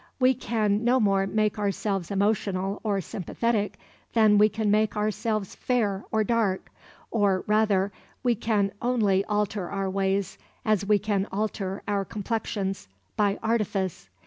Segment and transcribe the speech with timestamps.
[0.19, 3.77] We can no more make ourselves emotional or sympathetic
[4.13, 6.71] than we can make ourselves fair or dark,
[7.11, 7.91] or rather,
[8.23, 14.09] we can only alter our ways as we can alter our complexions, by artifice.